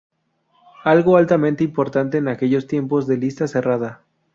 Algo 0.83 1.15
altamente 1.15 1.63
importante 1.63 2.17
en 2.17 2.27
aquellos 2.27 2.65
tiempos 2.65 3.05
de 3.05 3.17
lista 3.17 3.47
cerrada. 3.47 4.01